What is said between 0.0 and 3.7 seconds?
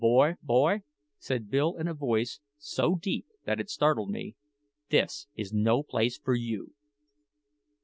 "Boy, boy," said Bill in a voice so deep that it